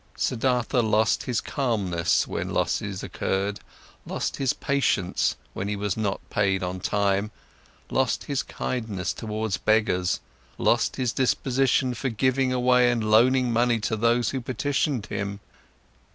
Siddhartha 0.17 0.79
lost 0.81 1.21
his 1.25 1.41
calmness 1.41 2.25
when 2.25 2.49
losses 2.49 3.03
occurred, 3.03 3.59
lost 4.03 4.37
his 4.37 4.51
patience 4.51 5.35
when 5.53 5.67
he 5.67 5.75
was 5.75 5.95
not 5.95 6.27
paid 6.31 6.63
on 6.63 6.79
time, 6.79 7.29
lost 7.91 8.23
his 8.23 8.41
kindness 8.41 9.13
towards 9.13 9.57
beggars, 9.57 10.19
lost 10.57 10.95
his 10.95 11.13
disposition 11.13 11.93
for 11.93 12.09
giving 12.09 12.51
away 12.51 12.89
and 12.89 13.11
loaning 13.11 13.53
money 13.53 13.79
to 13.79 13.95
those 13.95 14.31
who 14.31 14.41
petitioned 14.41 15.05
him. 15.05 15.39